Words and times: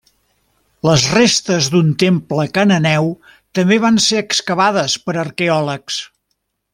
Les 0.87 1.03
restes 1.15 1.67
d'un 1.73 1.91
temple 2.05 2.47
cananeu 2.55 3.11
també 3.59 3.77
van 3.87 4.01
ser 4.09 4.19
excavades 4.25 4.97
pels 5.07 5.23
arqueòlegs. 5.29 6.01